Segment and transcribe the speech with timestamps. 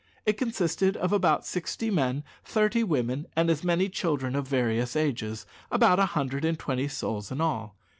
[0.25, 5.45] It consisted of about sixty men, thirty women, and as many children of various ages
[5.69, 7.75] about a hundred and twenty souls in all.